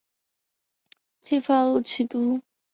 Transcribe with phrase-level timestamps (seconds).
[1.19, 2.41] 齐伐鲁取都。